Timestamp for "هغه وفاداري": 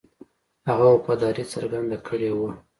0.69-1.43